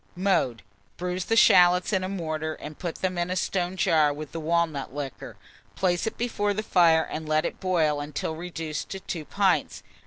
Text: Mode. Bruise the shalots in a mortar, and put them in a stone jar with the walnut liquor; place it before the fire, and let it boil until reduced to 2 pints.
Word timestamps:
Mode. 0.15 0.63
Bruise 0.97 1.25
the 1.25 1.35
shalots 1.35 1.93
in 1.93 2.03
a 2.03 2.09
mortar, 2.09 2.55
and 2.55 2.79
put 2.79 2.95
them 3.03 3.19
in 3.19 3.29
a 3.29 3.35
stone 3.35 3.77
jar 3.77 4.11
with 4.11 4.31
the 4.31 4.39
walnut 4.39 4.91
liquor; 4.95 5.37
place 5.75 6.07
it 6.07 6.17
before 6.17 6.55
the 6.55 6.63
fire, 6.63 7.03
and 7.03 7.29
let 7.29 7.45
it 7.45 7.59
boil 7.59 8.01
until 8.01 8.35
reduced 8.35 8.89
to 8.89 8.99
2 8.99 9.25
pints. 9.25 9.83